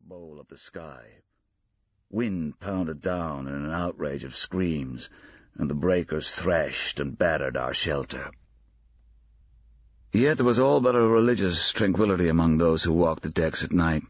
bowl 0.00 0.38
of 0.38 0.48
the 0.48 0.56
sky. 0.56 1.04
Wind 2.10 2.60
pounded 2.60 3.00
down 3.00 3.48
in 3.48 3.54
an 3.54 3.70
outrage 3.70 4.22
of 4.24 4.36
screams, 4.36 5.08
and 5.54 5.68
the 5.68 5.74
breakers 5.74 6.32
thrashed 6.32 7.00
and 7.00 7.18
battered 7.18 7.56
our 7.56 7.74
shelter. 7.74 8.30
Yet 10.12 10.36
there 10.36 10.46
was 10.46 10.58
all 10.58 10.80
but 10.80 10.94
a 10.94 11.00
religious 11.00 11.72
tranquility 11.72 12.28
among 12.28 12.58
those 12.58 12.84
who 12.84 12.92
walked 12.92 13.22
the 13.22 13.30
decks 13.30 13.64
at 13.64 13.72
night. 13.72 14.04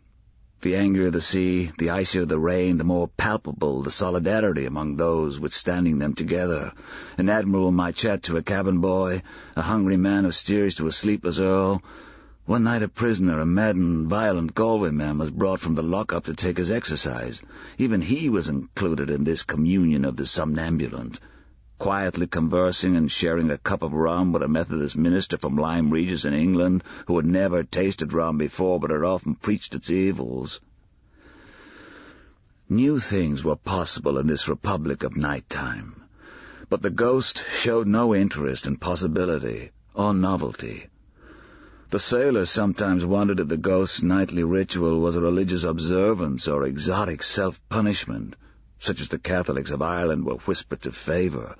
The 0.61 0.77
angrier 0.77 1.11
the 1.11 1.21
sea, 1.21 1.73
the 1.79 1.91
icier 1.91 2.27
the 2.27 2.39
rain, 2.39 2.79
the 2.79 2.85
more 2.85 3.09
palpable 3.09 3.83
the 3.83 3.91
solidarity 3.91 4.67
among 4.67 4.97
those 4.97 5.39
withstanding 5.39 5.99
them 5.99 6.15
together. 6.15 6.73
An 7.17 7.29
admiral 7.29 7.71
might 7.71 7.97
chat 7.97 8.25
to 8.25 8.37
a 8.37 8.43
cabin 8.43 8.81
boy, 8.81 9.23
a 9.57 9.63
hungry 9.63 9.97
man 9.97 10.25
of 10.25 10.35
steerage 10.35 10.77
to 10.77 10.87
a 10.87 10.93
sleepless 10.93 11.39
earl. 11.39 11.83
One 12.47 12.65
night 12.65 12.83
a 12.83 12.89
prisoner, 12.89 13.39
a 13.39 13.47
maddened, 13.47 14.09
violent 14.09 14.55
Galway 14.55 14.91
man, 14.91 15.17
was 15.17 15.31
brought 15.31 15.61
from 15.61 15.77
the 15.77 15.83
lock-up 15.83 16.25
to 16.25 16.35
take 16.35 16.59
his 16.59 16.71
exercise. 16.71 17.41
Even 17.79 18.03
he 18.03 18.29
was 18.29 18.51
included 18.51 19.09
in 19.09 19.25
this 19.25 19.43
communion 19.43 20.05
of 20.05 20.17
the 20.17 20.27
somnambulant 20.27 21.21
quietly 21.79 22.27
conversing 22.27 22.97
and 22.97 23.11
sharing 23.11 23.51
a 23.51 23.59
cup 23.59 23.83
of 23.83 23.93
rum 23.93 24.33
with 24.33 24.43
a 24.43 24.49
Methodist 24.49 24.97
minister 24.97 25.39
from 25.39 25.57
Lyme 25.57 25.91
Regis 25.91 26.25
in 26.25 26.35
England 26.35 26.85
who 27.07 27.17
had 27.17 27.27
never 27.27 27.65
tasted 27.65 28.13
rum 28.13 28.39
before 28.39 28.79
but 28.79 28.91
had 28.91 29.03
often 29.03 29.35
preached 29.35 29.75
its 29.75 29.91
evils. 29.91 30.61
New 32.69 32.99
things 32.99 33.43
were 33.43 33.57
possible 33.57 34.19
in 34.19 34.27
this 34.27 34.49
republic 34.49 35.03
of 35.03 35.17
night 35.17 35.49
time, 35.49 36.03
but 36.69 36.83
the 36.83 36.91
ghost 36.91 37.43
showed 37.55 37.87
no 37.87 38.15
interest 38.15 38.67
in 38.67 38.77
possibility 38.77 39.71
or 39.95 40.13
novelty. 40.15 40.89
The 41.95 42.01
sailors 42.01 42.51
sometimes 42.51 43.07
wondered 43.07 43.39
if 43.39 43.47
the 43.47 43.57
ghost's 43.57 44.03
nightly 44.03 44.43
ritual 44.43 44.99
was 44.99 45.15
a 45.15 45.21
religious 45.21 45.63
observance 45.63 46.49
or 46.49 46.65
exotic 46.65 47.23
self-punishment, 47.23 48.35
such 48.81 49.01
as 49.01 49.11
the 49.11 49.19
Catholics 49.21 49.71
of 49.71 49.81
Ireland 49.81 50.27
were 50.27 50.39
whispered 50.39 50.83
to 50.83 50.91
favour. 50.91 51.55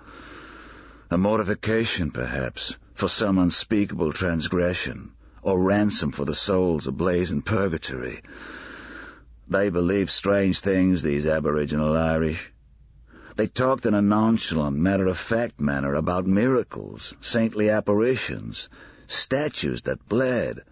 A 1.09 1.17
mortification, 1.17 2.11
perhaps, 2.11 2.77
for 2.95 3.09
some 3.09 3.39
unspeakable 3.39 4.13
transgression, 4.13 5.13
or 5.41 5.63
ransom 5.63 6.11
for 6.11 6.25
the 6.25 6.35
souls 6.35 6.89
ablaze 6.89 7.31
in 7.31 7.43
purgatory. 7.43 8.21
They 9.47 9.71
believed 9.71 10.11
strange 10.11 10.59
things, 10.59 11.05
these 11.05 11.29
aboriginal 11.29 11.97
Irish. 11.97 12.53
They 13.37 13.47
talked 13.47 13.87
in 13.87 13.95
a 13.95 14.03
nonchalant, 14.03 14.77
matter-of-fact 14.77 15.61
manner 15.61 15.95
about 15.95 16.27
miracles, 16.27 17.15
saintly 17.21 17.71
apparitions, 17.71 18.69
statues 19.07 19.83
that 19.83 20.09
bled. 20.09 20.63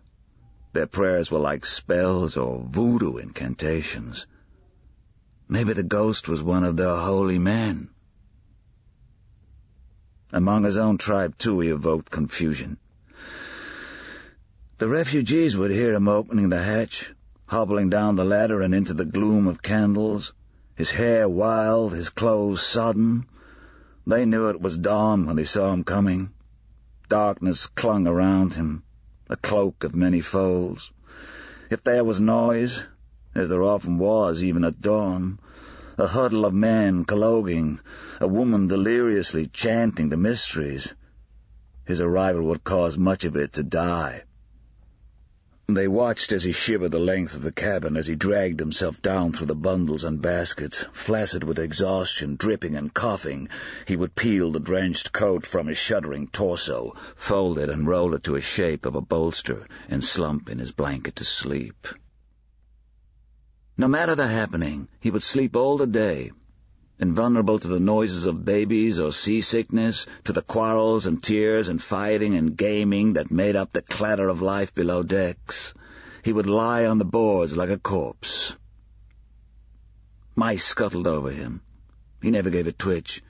Their 0.72 0.86
prayers 0.86 1.30
were 1.30 1.38
like 1.38 1.66
spells 1.66 2.36
or 2.36 2.64
voodoo 2.66 3.18
incantations. 3.18 4.26
Maybe 5.48 5.74
the 5.74 5.82
ghost 5.82 6.28
was 6.28 6.42
one 6.42 6.64
of 6.64 6.76
their 6.76 6.96
holy 6.96 7.38
men. 7.38 7.90
Among 10.32 10.64
his 10.64 10.78
own 10.78 10.96
tribe, 10.96 11.36
too, 11.36 11.60
he 11.60 11.68
evoked 11.68 12.10
confusion. 12.10 12.78
The 14.78 14.88
refugees 14.88 15.56
would 15.56 15.70
hear 15.70 15.92
him 15.92 16.08
opening 16.08 16.48
the 16.48 16.62
hatch, 16.62 17.12
hobbling 17.44 17.90
down 17.90 18.16
the 18.16 18.24
ladder 18.24 18.62
and 18.62 18.74
into 18.74 18.94
the 18.94 19.04
gloom 19.04 19.46
of 19.46 19.60
candles, 19.60 20.32
his 20.74 20.90
hair 20.90 21.28
wild, 21.28 21.92
his 21.92 22.08
clothes 22.08 22.62
sodden. 22.62 23.26
They 24.06 24.24
knew 24.24 24.48
it 24.48 24.60
was 24.60 24.78
dawn 24.78 25.26
when 25.26 25.36
they 25.36 25.44
saw 25.44 25.72
him 25.72 25.84
coming. 25.84 26.32
Darkness 27.12 27.66
clung 27.66 28.06
around 28.06 28.54
him, 28.54 28.84
a 29.28 29.36
cloak 29.36 29.84
of 29.84 29.94
many 29.94 30.22
folds. 30.22 30.92
If 31.68 31.84
there 31.84 32.04
was 32.04 32.22
noise, 32.22 32.84
as 33.34 33.50
there 33.50 33.62
often 33.62 33.98
was 33.98 34.42
even 34.42 34.64
at 34.64 34.80
dawn, 34.80 35.38
a 35.98 36.06
huddle 36.06 36.46
of 36.46 36.54
men 36.54 37.04
colloguing, 37.04 37.80
a 38.18 38.26
woman 38.26 38.66
deliriously 38.66 39.46
chanting 39.48 40.08
the 40.08 40.16
mysteries. 40.16 40.94
His 41.84 42.00
arrival 42.00 42.44
would 42.44 42.64
cause 42.64 42.96
much 42.96 43.24
of 43.26 43.36
it 43.36 43.52
to 43.52 43.62
die. 43.62 44.22
They 45.68 45.86
watched 45.86 46.32
as 46.32 46.42
he 46.42 46.50
shivered 46.50 46.90
the 46.90 46.98
length 46.98 47.36
of 47.36 47.42
the 47.42 47.52
cabin, 47.52 47.96
as 47.96 48.08
he 48.08 48.16
dragged 48.16 48.58
himself 48.58 49.00
down 49.00 49.32
through 49.32 49.46
the 49.46 49.54
bundles 49.54 50.02
and 50.02 50.20
baskets. 50.20 50.84
Flaccid 50.92 51.44
with 51.44 51.58
exhaustion, 51.58 52.34
dripping 52.34 52.74
and 52.74 52.92
coughing, 52.92 53.48
he 53.86 53.94
would 53.94 54.16
peel 54.16 54.50
the 54.50 54.58
drenched 54.58 55.12
coat 55.12 55.46
from 55.46 55.68
his 55.68 55.78
shuddering 55.78 56.26
torso, 56.26 56.92
fold 57.14 57.58
it 57.58 57.70
and 57.70 57.86
roll 57.86 58.12
it 58.14 58.24
to 58.24 58.34
a 58.34 58.40
shape 58.40 58.84
of 58.84 58.96
a 58.96 59.00
bolster, 59.00 59.68
and 59.88 60.04
slump 60.04 60.50
in 60.50 60.58
his 60.58 60.72
blanket 60.72 61.14
to 61.16 61.24
sleep. 61.24 61.86
No 63.78 63.86
matter 63.86 64.16
the 64.16 64.26
happening, 64.26 64.88
he 64.98 65.12
would 65.12 65.22
sleep 65.22 65.54
all 65.54 65.78
the 65.78 65.86
day, 65.86 66.32
invulnerable 67.02 67.58
to 67.58 67.66
the 67.66 67.80
noises 67.80 68.26
of 68.26 68.44
babies 68.44 69.00
or 69.00 69.12
seasickness, 69.12 70.06
to 70.22 70.32
the 70.32 70.40
quarrels 70.40 71.04
and 71.04 71.20
tears 71.20 71.66
and 71.66 71.82
fighting 71.82 72.36
and 72.36 72.56
gaming 72.56 73.14
that 73.14 73.28
made 73.28 73.56
up 73.56 73.72
the 73.72 73.82
clatter 73.82 74.28
of 74.28 74.40
life 74.40 74.72
below 74.72 75.02
decks. 75.02 75.74
He 76.22 76.32
would 76.32 76.46
lie 76.46 76.86
on 76.86 76.98
the 76.98 77.04
boards 77.04 77.56
like 77.56 77.70
a 77.70 77.76
corpse. 77.76 78.54
Mice 80.36 80.64
scuttled 80.64 81.08
over 81.08 81.30
him. 81.30 81.60
He 82.22 82.30
never 82.30 82.50
gave 82.50 82.68
a 82.68 82.72
twitch. 82.72 83.20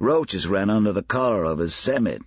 Roaches 0.00 0.48
ran 0.48 0.68
under 0.68 0.92
the 0.92 1.04
collar 1.04 1.44
of 1.44 1.60
his 1.60 1.74
semit. 1.74 2.22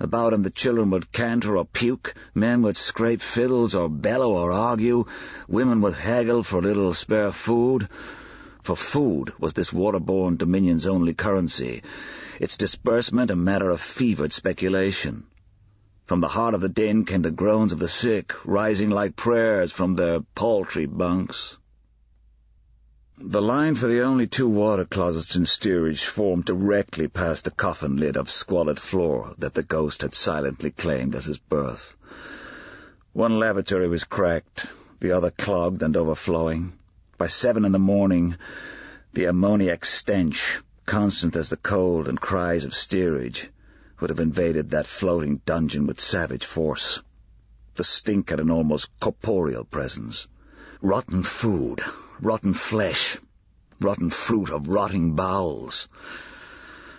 About 0.00 0.32
him 0.32 0.42
the 0.42 0.50
children 0.50 0.90
would 0.90 1.12
canter 1.12 1.56
or 1.56 1.64
puke, 1.64 2.12
men 2.34 2.62
would 2.62 2.76
scrape 2.76 3.22
fiddles 3.22 3.76
or 3.76 3.88
bellow 3.88 4.32
or 4.32 4.50
argue, 4.50 5.04
women 5.46 5.80
would 5.82 5.94
haggle 5.94 6.42
for 6.42 6.58
a 6.58 6.62
little 6.62 6.92
spare 6.92 7.30
food. 7.30 7.88
For 8.64 8.76
food 8.76 9.30
was 9.38 9.52
this 9.52 9.74
waterborne 9.74 10.38
dominion's 10.38 10.86
only 10.86 11.12
currency, 11.12 11.82
its 12.40 12.56
disbursement 12.56 13.30
a 13.30 13.36
matter 13.36 13.68
of 13.68 13.78
fevered 13.78 14.32
speculation. 14.32 15.24
From 16.06 16.22
the 16.22 16.28
heart 16.28 16.54
of 16.54 16.62
the 16.62 16.70
din 16.70 17.04
came 17.04 17.20
the 17.20 17.30
groans 17.30 17.72
of 17.72 17.78
the 17.78 17.90
sick, 17.90 18.32
rising 18.46 18.88
like 18.88 19.16
prayers 19.16 19.70
from 19.70 19.92
their 19.92 20.20
paltry 20.34 20.86
bunks. 20.86 21.58
The 23.18 23.42
line 23.42 23.74
for 23.74 23.86
the 23.86 24.00
only 24.00 24.26
two 24.26 24.48
water 24.48 24.86
closets 24.86 25.36
in 25.36 25.44
steerage 25.44 26.06
formed 26.06 26.46
directly 26.46 27.06
past 27.06 27.44
the 27.44 27.50
coffin 27.50 27.98
lid 27.98 28.16
of 28.16 28.30
squalid 28.30 28.80
floor 28.80 29.34
that 29.36 29.52
the 29.52 29.62
ghost 29.62 30.00
had 30.00 30.14
silently 30.14 30.70
claimed 30.70 31.14
as 31.14 31.26
his 31.26 31.36
berth. 31.36 31.94
One 33.12 33.38
lavatory 33.38 33.88
was 33.88 34.04
cracked, 34.04 34.64
the 35.00 35.10
other 35.12 35.30
clogged 35.30 35.82
and 35.82 35.94
overflowing. 35.98 36.72
By 37.16 37.28
seven 37.28 37.64
in 37.64 37.70
the 37.70 37.78
morning, 37.78 38.36
the 39.12 39.26
ammoniac 39.26 39.84
stench, 39.84 40.60
constant 40.84 41.36
as 41.36 41.48
the 41.48 41.56
cold 41.56 42.08
and 42.08 42.20
cries 42.20 42.64
of 42.64 42.74
steerage, 42.74 43.50
would 44.00 44.10
have 44.10 44.18
invaded 44.18 44.70
that 44.70 44.88
floating 44.88 45.40
dungeon 45.46 45.86
with 45.86 46.00
savage 46.00 46.44
force. 46.44 47.00
The 47.76 47.84
stink 47.84 48.30
had 48.30 48.40
an 48.40 48.50
almost 48.50 48.90
corporeal 48.98 49.64
presence. 49.64 50.26
Rotten 50.82 51.22
food, 51.22 51.82
rotten 52.20 52.52
flesh, 52.52 53.18
rotten 53.80 54.10
fruit 54.10 54.50
of 54.50 54.68
rotting 54.68 55.14
bowels. 55.14 55.88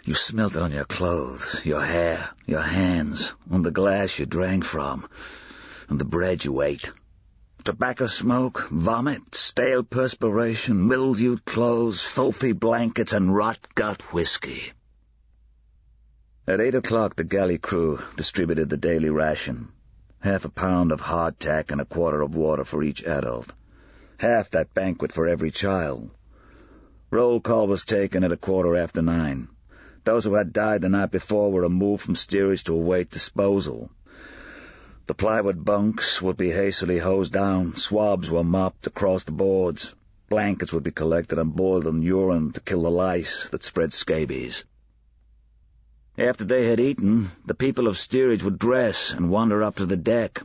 You 0.05 0.13
smelt 0.13 0.55
it 0.55 0.61
on 0.61 0.71
your 0.71 0.85
clothes, 0.85 1.59
your 1.65 1.81
hair, 1.81 2.29
your 2.45 2.61
hands, 2.61 3.33
on 3.51 3.63
the 3.63 3.71
glass 3.71 4.17
you 4.17 4.25
drank 4.25 4.63
from, 4.63 5.07
on 5.89 5.97
the 5.97 6.05
bread 6.05 6.45
you 6.45 6.61
ate. 6.61 6.89
Tobacco 7.65 8.07
smoke, 8.07 8.69
vomit, 8.69 9.35
stale 9.35 9.83
perspiration, 9.83 10.87
mildewed 10.87 11.43
clothes, 11.43 12.01
filthy 12.01 12.53
blankets, 12.53 13.11
and 13.11 13.35
rot-gut 13.35 14.01
whiskey. 14.13 14.71
At 16.47 16.61
eight 16.61 16.75
o'clock 16.75 17.17
the 17.17 17.23
galley 17.23 17.57
crew 17.57 17.99
distributed 18.15 18.69
the 18.69 18.77
daily 18.77 19.09
ration. 19.09 19.73
Half 20.19 20.45
a 20.45 20.49
pound 20.49 20.93
of 20.93 21.01
hardtack 21.01 21.71
and 21.71 21.81
a 21.81 21.85
quarter 21.85 22.21
of 22.21 22.35
water 22.35 22.63
for 22.63 22.81
each 22.81 23.03
adult 23.03 23.51
half 24.17 24.49
that 24.51 24.73
banquet 24.73 25.11
for 25.11 25.27
every 25.27 25.51
child. 25.51 26.09
Roll 27.11 27.41
call 27.41 27.67
was 27.67 27.83
taken 27.83 28.23
at 28.23 28.31
a 28.31 28.37
quarter 28.37 28.75
after 28.75 29.01
nine. 29.01 29.47
Those 30.05 30.23
who 30.23 30.35
had 30.35 30.53
died 30.53 30.81
the 30.81 30.89
night 30.89 31.11
before 31.11 31.51
were 31.51 31.63
removed 31.63 32.03
from 32.03 32.15
steerage 32.15 32.63
to 32.65 32.73
await 32.73 33.09
disposal. 33.09 33.89
The 35.07 35.13
plywood 35.13 35.63
bunks 35.63 36.19
would 36.19 36.35
be 36.35 36.49
hastily 36.49 36.97
hosed 36.97 37.31
down, 37.31 37.75
swabs 37.75 38.31
were 38.31 38.43
mopped 38.43 38.87
across 38.87 39.23
the 39.23 39.31
boards, 39.31 39.93
blankets 40.29 40.73
would 40.73 40.81
be 40.81 40.89
collected 40.89 41.37
and 41.37 41.55
boiled 41.55 41.85
in 41.85 42.01
urine 42.01 42.51
to 42.53 42.59
kill 42.59 42.81
the 42.81 42.89
lice 42.89 43.47
that 43.49 43.63
spread 43.63 43.93
scabies. 43.93 44.63
After 46.17 46.43
they 46.43 46.67
had 46.67 46.79
eaten, 46.79 47.29
the 47.45 47.53
people 47.53 47.87
of 47.87 47.99
steerage 47.99 48.41
would 48.41 48.57
dress 48.57 49.11
and 49.11 49.29
wander 49.29 49.61
up 49.61 49.75
to 49.75 49.85
the 49.85 49.95
deck. 49.95 50.41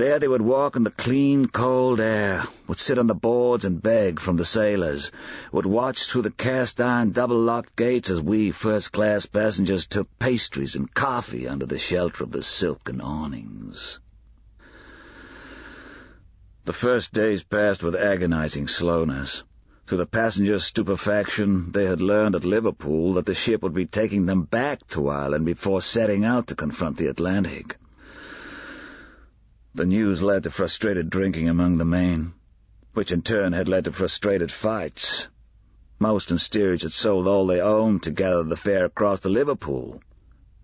There 0.00 0.18
they 0.18 0.28
would 0.28 0.40
walk 0.40 0.76
in 0.76 0.84
the 0.84 0.90
clean, 0.90 1.46
cold 1.48 2.00
air, 2.00 2.44
would 2.66 2.78
sit 2.78 2.96
on 2.96 3.06
the 3.06 3.14
boards 3.14 3.66
and 3.66 3.82
beg 3.82 4.18
from 4.18 4.38
the 4.38 4.46
sailors, 4.46 5.12
would 5.52 5.66
watch 5.66 6.06
through 6.06 6.22
the 6.22 6.30
cast-iron 6.30 7.10
double-locked 7.10 7.76
gates 7.76 8.08
as 8.08 8.18
we 8.18 8.50
first-class 8.50 9.26
passengers 9.26 9.86
took 9.86 10.08
pastries 10.18 10.74
and 10.74 10.94
coffee 10.94 11.46
under 11.46 11.66
the 11.66 11.78
shelter 11.78 12.24
of 12.24 12.32
the 12.32 12.42
silken 12.42 13.02
awnings. 13.02 14.00
The 16.64 16.72
first 16.72 17.12
days 17.12 17.42
passed 17.42 17.82
with 17.82 17.94
agonizing 17.94 18.68
slowness. 18.68 19.42
To 19.88 19.98
the 19.98 20.06
passengers' 20.06 20.64
stupefaction, 20.64 21.72
they 21.72 21.84
had 21.84 22.00
learned 22.00 22.36
at 22.36 22.44
Liverpool 22.44 23.12
that 23.14 23.26
the 23.26 23.34
ship 23.34 23.62
would 23.62 23.74
be 23.74 23.84
taking 23.84 24.24
them 24.24 24.44
back 24.44 24.78
to 24.88 25.10
Ireland 25.10 25.44
before 25.44 25.82
setting 25.82 26.24
out 26.24 26.46
to 26.46 26.54
confront 26.54 26.96
the 26.96 27.08
Atlantic. 27.08 27.76
The 29.72 29.86
news 29.86 30.20
led 30.20 30.42
to 30.42 30.50
frustrated 30.50 31.10
drinking 31.10 31.48
among 31.48 31.78
the 31.78 31.84
main, 31.84 32.32
which 32.92 33.12
in 33.12 33.22
turn 33.22 33.52
had 33.52 33.68
led 33.68 33.84
to 33.84 33.92
frustrated 33.92 34.50
fights. 34.50 35.28
Most 36.00 36.32
in 36.32 36.38
steerage 36.38 36.82
had 36.82 36.90
sold 36.90 37.28
all 37.28 37.46
they 37.46 37.60
owned 37.60 38.02
to 38.02 38.10
gather 38.10 38.42
the 38.42 38.56
fare 38.56 38.86
across 38.86 39.20
to 39.20 39.28
Liverpool. 39.28 40.02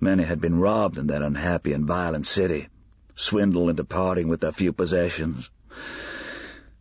Many 0.00 0.24
had 0.24 0.40
been 0.40 0.58
robbed 0.58 0.98
in 0.98 1.06
that 1.06 1.22
unhappy 1.22 1.72
and 1.72 1.86
violent 1.86 2.26
city, 2.26 2.66
swindled 3.14 3.70
into 3.70 3.84
parting 3.84 4.26
with 4.26 4.40
their 4.40 4.50
few 4.50 4.72
possessions. 4.72 5.50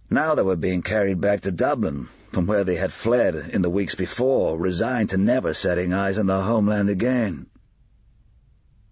Now 0.10 0.34
they 0.34 0.42
were 0.42 0.56
being 0.56 0.82
carried 0.82 1.22
back 1.22 1.42
to 1.42 1.52
Dublin, 1.52 2.08
from 2.32 2.48
where 2.48 2.64
they 2.64 2.78
had 2.78 2.92
fled 2.92 3.36
in 3.36 3.62
the 3.62 3.70
weeks 3.70 3.94
before, 3.94 4.58
resigned 4.58 5.12
to 5.12 5.18
never 5.18 5.54
setting 5.54 5.94
eyes 5.94 6.18
on 6.18 6.26
their 6.26 6.42
homeland 6.42 6.90
again. 6.90 7.46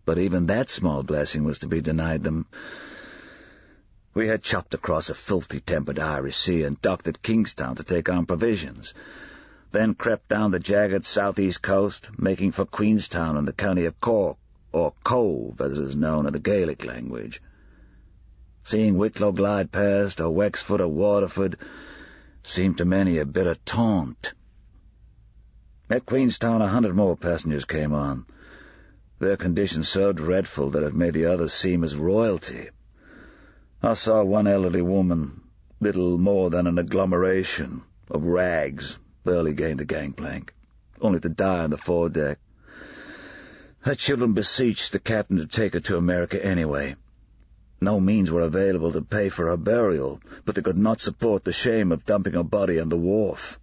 But 0.06 0.20
even 0.20 0.46
that 0.46 0.70
small 0.70 1.02
blessing 1.02 1.44
was 1.44 1.58
to 1.60 1.68
be 1.68 1.82
denied 1.82 2.24
them. 2.24 2.46
We 4.16 4.28
had 4.28 4.44
chopped 4.44 4.76
across 4.76 5.10
a 5.10 5.16
filthy-tempered 5.16 5.98
Irish 5.98 6.36
Sea 6.36 6.64
and 6.66 6.80
docked 6.80 7.08
at 7.08 7.24
Kingstown 7.24 7.76
to 7.78 7.84
take 7.84 8.10
on 8.10 8.28
provisions, 8.28 8.94
then 9.72 9.96
crept 9.96 10.28
down 10.28 10.52
the 10.52 10.60
jagged 10.60 11.04
southeast 11.04 11.64
coast, 11.64 12.12
making 12.16 12.52
for 12.52 12.66
Queenstown 12.66 13.38
in 13.38 13.46
the 13.46 13.54
county 13.54 13.86
of 13.86 14.00
Cork, 14.00 14.38
or 14.72 14.94
Cobh, 15.04 15.60
as 15.60 15.80
it 15.80 15.84
is 15.84 15.96
known 15.96 16.28
in 16.28 16.34
the 16.34 16.40
Gaelic 16.40 16.86
language. 16.86 17.42
Seeing 18.64 19.00
Wicklow 19.00 19.32
glide 19.32 19.72
past, 19.72 20.22
or 20.22 20.30
Wexford 20.30 20.80
or 20.80 20.90
Waterford, 20.90 21.58
seemed 22.44 22.78
to 22.78 22.86
many 22.86 23.18
a 23.18 23.26
bitter 23.26 23.56
taunt. 23.66 24.34
At 25.90 26.06
Queenstown 26.06 26.62
a 26.62 26.68
hundred 26.68 26.96
more 26.96 27.18
passengers 27.18 27.66
came 27.66 27.94
on, 27.94 28.28
their 29.18 29.38
condition 29.38 29.82
so 29.82 30.14
dreadful 30.14 30.70
that 30.70 30.84
it 30.84 30.94
made 30.94 31.16
the 31.16 31.26
others 31.26 31.52
seem 31.52 31.84
as 31.84 31.96
royalty. 31.96 32.70
I 33.86 33.96
saw 33.96 34.24
one 34.24 34.48
elderly 34.48 34.82
woman, 34.82 35.42
little 35.82 36.18
more 36.18 36.50
than 36.50 36.68
an 36.68 36.80
agglomeration 36.80 37.82
of 38.10 38.24
rags, 38.24 38.98
barely 39.26 39.54
gained 39.54 39.82
the 39.82 39.86
gangplank, 39.86 40.54
only 41.02 41.20
to 41.20 41.28
die 41.28 41.66
on 41.66 41.70
the 41.70 41.78
foredeck. 41.78 42.40
Her 43.82 43.94
children 43.94 44.32
beseeched 44.32 44.94
the 44.94 45.00
captain 45.00 45.36
to 45.36 45.46
take 45.46 45.74
her 45.74 45.82
to 45.82 45.98
America 45.98 46.42
anyway. 46.42 46.96
No 47.82 48.00
means 48.00 48.32
were 48.32 48.40
available 48.40 48.94
to 48.94 49.02
pay 49.02 49.28
for 49.28 49.48
her 49.48 49.58
burial, 49.58 50.22
but 50.46 50.56
they 50.56 50.62
could 50.62 50.78
not 50.78 51.02
support 51.02 51.44
the 51.44 51.52
shame 51.52 51.92
of 51.92 52.06
dumping 52.06 52.36
her 52.36 52.44
body 52.44 52.80
on 52.80 52.88
the 52.88 52.96
wharf. 52.98 53.60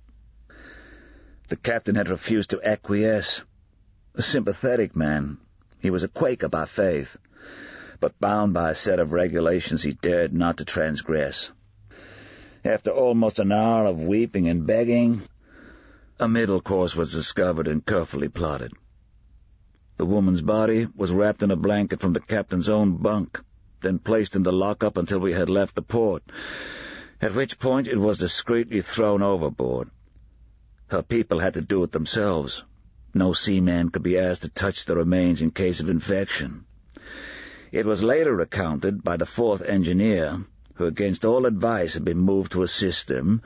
The 1.49 1.57
captain 1.57 1.95
had 1.95 2.11
refused 2.11 2.51
to 2.51 2.63
acquiesce. 2.63 3.41
A 4.15 4.21
sympathetic 4.21 4.95
man, 4.95 5.39
he 5.79 5.89
was 5.89 6.03
a 6.03 6.09
Quaker 6.09 6.51
by 6.51 6.67
faith, 6.67 7.17
but 8.01 8.19
bound 8.19 8.53
by 8.55 8.71
a 8.71 8.75
set 8.75 8.99
of 8.99 9.13
regulations 9.13 9.83
he 9.83 9.93
dared 9.93 10.33
not 10.33 10.57
to 10.57 10.65
transgress. 10.65 11.53
After 12.65 12.91
almost 12.91 13.39
an 13.39 13.53
hour 13.53 13.87
of 13.87 14.03
weeping 14.03 14.49
and 14.49 14.67
begging, 14.67 15.23
a 16.19 16.27
middle 16.27 16.61
course 16.61 16.97
was 16.97 17.13
discovered 17.13 17.69
and 17.69 17.85
carefully 17.87 18.29
plotted. 18.29 18.73
The 19.99 20.07
woman's 20.07 20.43
body 20.43 20.89
was 20.97 21.13
wrapped 21.13 21.43
in 21.43 21.51
a 21.51 21.57
blanket 21.57 22.01
from 22.01 22.15
the 22.15 22.21
captain's 22.21 22.69
own 22.69 22.97
bunk 22.97 23.41
then 23.81 23.99
placed 23.99 24.37
in 24.37 24.43
the 24.43 24.53
lockup 24.53 24.97
until 24.97 25.19
we 25.19 25.33
had 25.33 25.49
left 25.49 25.75
the 25.75 25.83
port, 25.83 26.23
at 27.21 27.35
which 27.35 27.59
point 27.59 27.89
it 27.89 27.97
was 27.97 28.19
discreetly 28.19 28.81
thrown 28.81 29.23
overboard. 29.23 29.91
Her 30.89 31.03
people 31.03 31.39
had 31.39 31.55
to 31.55 31.61
do 31.61 31.83
it 31.85 31.93
themselves. 31.93 32.65
No 33.15 33.33
seaman 33.33 33.91
could 33.91 34.03
be 34.03 34.19
asked 34.19 34.43
to 34.43 34.49
touch 34.49 34.85
the 34.85 34.97
remains 34.97 35.41
in 35.41 35.51
case 35.51 35.81
of 35.81 35.89
infection. 35.89 36.65
It 37.73 37.87
was 37.87 38.03
later 38.03 38.35
recounted 38.35 39.05
by 39.05 39.17
the 39.17 39.25
fourth 39.27 39.63
engineer, 39.63 40.45
who 40.75 40.87
against 40.87 41.25
all 41.25 41.47
advice 41.47 41.95
had 41.95 42.05
been 42.05 42.19
moved 42.19 42.51
to 42.53 42.65
assist 42.65 43.07
them, 43.07 43.43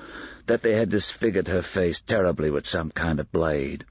that 0.47 0.62
they 0.62 0.75
had 0.75 0.88
disfigured 0.88 1.49
her 1.49 1.61
face 1.61 2.00
terribly 2.00 2.50
with 2.50 2.65
some 2.65 2.91
kind 2.91 3.21
of 3.21 3.31
blade, 3.31 3.85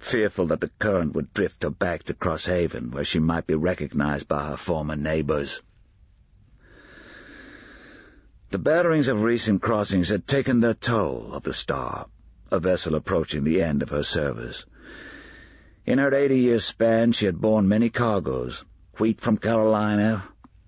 fearful 0.00 0.46
that 0.46 0.60
the 0.60 0.72
current 0.80 1.14
would 1.14 1.32
drift 1.32 1.62
her 1.62 1.70
back 1.70 2.02
to 2.04 2.14
Crosshaven, 2.14 2.90
where 2.90 3.04
she 3.04 3.20
might 3.20 3.46
be 3.46 3.54
recognized 3.54 4.26
by 4.26 4.48
her 4.48 4.56
former 4.56 4.96
neighbors. 4.96 5.62
The 8.50 8.58
batterings 8.58 9.06
of 9.06 9.22
recent 9.22 9.62
crossings 9.62 10.08
had 10.08 10.26
taken 10.26 10.58
their 10.58 10.74
toll 10.74 11.32
of 11.32 11.44
the 11.44 11.54
Star, 11.54 12.06
a 12.50 12.58
vessel 12.58 12.96
approaching 12.96 13.44
the 13.44 13.62
end 13.62 13.82
of 13.82 13.90
her 13.90 14.02
service. 14.02 14.64
In 15.84 15.98
her 15.98 16.12
eighty-year 16.12 16.58
span 16.58 17.12
she 17.12 17.26
had 17.26 17.40
borne 17.40 17.68
many 17.68 17.88
cargoes, 17.88 18.64
wheat 18.98 19.20
from 19.20 19.36
Carolina 19.36 20.24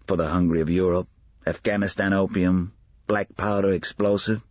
for 0.07 0.19
the 0.19 0.29
hungry 0.29 0.61
of 0.61 0.69
Europe, 0.69 1.09
Afghanistan 1.47 2.13
opium, 2.13 2.73
black 3.07 3.35
powder 3.35 3.73
explosive, 3.73 4.45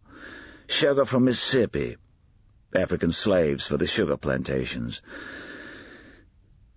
sugar 0.68 1.06
from 1.06 1.25
Mississippi, 1.25 1.97
African 2.74 3.12
slaves 3.12 3.68
for 3.68 3.77
the 3.77 3.85
sugar 3.85 4.18
plantations. 4.18 5.01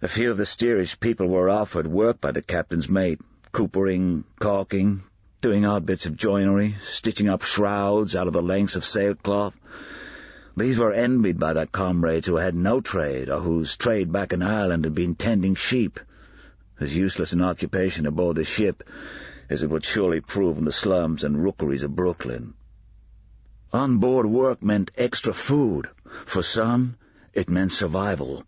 A 0.02 0.08
few 0.08 0.30
of 0.30 0.36
the 0.36 0.44
steerage 0.44 1.00
people 1.00 1.26
were 1.26 1.48
offered 1.48 1.86
work 1.86 2.20
by 2.20 2.32
the 2.32 2.42
captain's 2.42 2.88
mate, 2.88 3.20
coopering, 3.50 4.24
caulking, 4.38 5.02
doing 5.40 5.64
odd 5.64 5.86
bits 5.86 6.04
of 6.04 6.18
joinery, 6.18 6.76
stitching 6.82 7.30
up 7.30 7.42
shrouds 7.42 8.14
out 8.14 8.26
of 8.26 8.34
the 8.34 8.42
lengths 8.42 8.76
of 8.76 8.84
sailcloth. 8.84 9.54
These 10.54 10.78
were 10.78 10.92
envied 10.92 11.38
by 11.38 11.54
their 11.54 11.64
comrades 11.64 12.26
who 12.26 12.36
had 12.36 12.54
no 12.54 12.82
trade, 12.82 13.30
or 13.30 13.40
whose 13.40 13.78
trade 13.78 14.12
back 14.12 14.34
in 14.34 14.42
Ireland 14.42 14.84
had 14.84 14.94
been 14.94 15.14
tending 15.14 15.54
sheep, 15.54 15.98
as 16.80 16.96
useless 16.96 17.32
an 17.32 17.42
occupation 17.42 18.06
aboard 18.06 18.36
the 18.36 18.44
ship 18.44 18.82
as 19.50 19.62
it 19.62 19.70
would 19.70 19.84
surely 19.84 20.20
prove 20.20 20.56
in 20.56 20.64
the 20.64 20.72
slums 20.72 21.22
and 21.22 21.42
rookeries 21.42 21.82
of 21.82 21.94
Brooklyn. 21.94 22.54
On-board 23.72 24.26
work 24.26 24.62
meant 24.62 24.90
extra 24.96 25.32
food. 25.32 25.88
For 26.24 26.42
some, 26.42 26.96
it 27.32 27.48
meant 27.48 27.70
survival. 27.70 28.44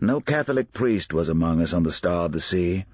No 0.00 0.20
Catholic 0.20 0.72
priest 0.72 1.12
was 1.12 1.28
among 1.28 1.62
us 1.62 1.72
on 1.72 1.84
the 1.84 1.92
Star 1.92 2.26
of 2.26 2.32
the 2.32 2.40
Sea, 2.40 2.84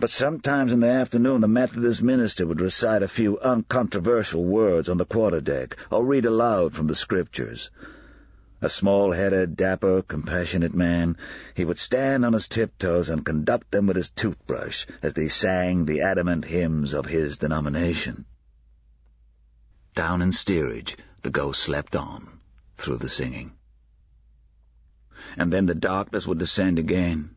but 0.00 0.10
sometimes 0.10 0.72
in 0.72 0.80
the 0.80 0.88
afternoon 0.88 1.40
the 1.40 1.48
Methodist 1.48 2.02
minister 2.02 2.46
would 2.46 2.60
recite 2.60 3.02
a 3.02 3.08
few 3.08 3.38
uncontroversial 3.38 4.44
words 4.44 4.88
on 4.88 4.96
the 4.96 5.04
quarterdeck, 5.04 5.76
or 5.90 6.04
read 6.04 6.24
aloud 6.24 6.74
from 6.74 6.88
the 6.88 6.94
Scriptures. 6.94 7.70
A 8.64 8.68
small-headed, 8.68 9.56
dapper, 9.56 10.02
compassionate 10.02 10.72
man, 10.72 11.16
he 11.52 11.64
would 11.64 11.80
stand 11.80 12.24
on 12.24 12.32
his 12.32 12.46
tiptoes 12.46 13.10
and 13.10 13.26
conduct 13.26 13.72
them 13.72 13.88
with 13.88 13.96
his 13.96 14.10
toothbrush 14.10 14.86
as 15.02 15.14
they 15.14 15.26
sang 15.26 15.84
the 15.84 16.02
adamant 16.02 16.44
hymns 16.44 16.94
of 16.94 17.06
his 17.06 17.38
denomination. 17.38 18.24
Down 19.96 20.22
in 20.22 20.30
steerage, 20.30 20.96
the 21.22 21.30
ghost 21.30 21.60
slept 21.60 21.96
on, 21.96 22.38
through 22.76 22.98
the 22.98 23.08
singing. 23.08 23.52
And 25.36 25.52
then 25.52 25.66
the 25.66 25.74
darkness 25.74 26.24
would 26.28 26.38
descend 26.38 26.78
again, 26.78 27.34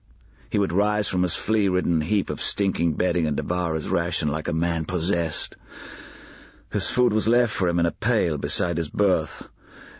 he 0.51 0.59
would 0.59 0.71
rise 0.71 1.07
from 1.07 1.23
his 1.23 1.33
flea-ridden 1.33 2.01
heap 2.01 2.29
of 2.29 2.39
stinking 2.39 2.93
bedding 2.93 3.25
and 3.25 3.35
devour 3.35 3.73
his 3.73 3.89
ration 3.89 4.27
like 4.27 4.47
a 4.47 4.53
man 4.53 4.85
possessed. 4.85 5.55
His 6.71 6.87
food 6.87 7.13
was 7.13 7.27
left 7.27 7.51
for 7.51 7.67
him 7.67 7.79
in 7.79 7.87
a 7.87 7.91
pail 7.91 8.37
beside 8.37 8.77
his 8.77 8.89
berth, 8.89 9.49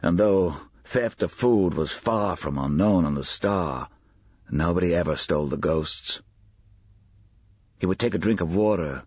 and 0.04 0.20
though 0.20 0.56
theft 0.96 1.24
of 1.24 1.30
food 1.30 1.74
was 1.74 1.92
far 1.92 2.38
from 2.38 2.58
unknown 2.58 3.04
on 3.04 3.16
the 3.16 3.24
Star, 3.26 3.90
nobody 4.50 4.96
ever 4.96 5.18
stole 5.18 5.46
the 5.46 5.58
ghosts. 5.58 6.22
He 7.78 7.86
would 7.86 8.00
take 8.00 8.16
a 8.16 8.18
drink 8.18 8.40
of 8.40 8.56
water. 8.56 9.04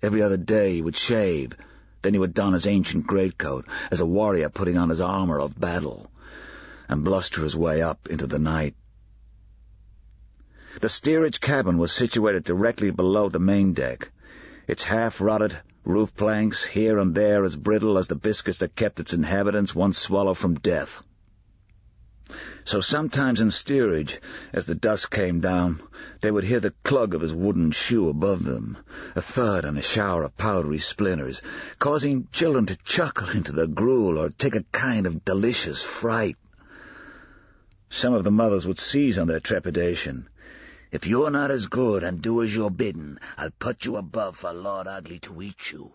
Every 0.00 0.22
other 0.22 0.36
day 0.36 0.74
he 0.74 0.82
would 0.82 0.94
shave. 0.94 1.54
Then 2.00 2.12
he 2.12 2.20
would 2.20 2.32
don 2.32 2.52
his 2.52 2.68
ancient 2.68 3.08
greatcoat, 3.08 3.66
as 3.90 3.98
a 3.98 4.06
warrior 4.06 4.50
putting 4.50 4.78
on 4.78 4.88
his 4.88 5.00
armour 5.00 5.40
of 5.40 5.58
battle, 5.58 6.12
and 6.88 7.02
bluster 7.02 7.42
his 7.42 7.56
way 7.56 7.82
up 7.82 8.06
into 8.08 8.28
the 8.28 8.38
night. 8.38 8.76
The 10.80 10.88
steerage 10.88 11.40
cabin 11.40 11.76
was 11.76 11.90
situated 11.90 12.44
directly 12.44 12.92
below 12.92 13.28
the 13.28 13.40
main 13.40 13.72
deck, 13.72 14.12
its 14.68 14.84
half-rotted 14.84 15.58
roof 15.84 16.14
planks 16.14 16.64
here 16.64 17.00
and 17.00 17.16
there 17.16 17.42
as 17.42 17.56
brittle 17.56 17.98
as 17.98 18.06
the 18.06 18.14
biscuits 18.14 18.60
that 18.60 18.76
kept 18.76 19.00
its 19.00 19.12
inhabitants 19.12 19.74
one 19.74 19.92
swallow 19.92 20.34
from 20.34 20.54
death. 20.54 21.02
So 22.64 22.80
sometimes 22.80 23.40
in 23.40 23.50
steerage, 23.50 24.20
as 24.52 24.66
the 24.66 24.74
dusk 24.74 25.10
came 25.10 25.40
down, 25.40 25.82
they 26.20 26.30
would 26.30 26.44
hear 26.44 26.60
the 26.60 26.74
clug 26.84 27.14
of 27.14 27.20
his 27.20 27.34
wooden 27.34 27.72
shoe 27.72 28.08
above 28.08 28.44
them, 28.44 28.78
a 29.16 29.20
thud 29.20 29.64
and 29.64 29.76
a 29.76 29.82
shower 29.82 30.22
of 30.22 30.36
powdery 30.36 30.78
splinters, 30.78 31.42
causing 31.78 32.28
children 32.32 32.66
to 32.66 32.76
chuckle 32.76 33.28
into 33.30 33.52
their 33.52 33.66
gruel 33.66 34.18
or 34.18 34.30
take 34.30 34.54
a 34.54 34.64
kind 34.72 35.06
of 35.06 35.24
delicious 35.24 35.82
fright. 35.82 36.36
Some 37.90 38.14
of 38.14 38.24
the 38.24 38.30
mothers 38.30 38.66
would 38.66 38.78
seize 38.78 39.18
on 39.18 39.26
their 39.26 39.40
trepidation, 39.40 40.28
If 40.92 41.06
you're 41.06 41.30
not 41.30 41.50
as 41.50 41.66
good 41.66 42.04
and 42.04 42.20
do 42.20 42.42
as 42.42 42.54
you're 42.54 42.70
bidden, 42.70 43.18
I'll 43.38 43.50
put 43.50 43.86
you 43.86 43.96
above 43.96 44.36
for 44.36 44.52
Lord 44.52 44.86
Ugly 44.86 45.20
to 45.20 45.42
eat 45.42 45.72
you. 45.72 45.92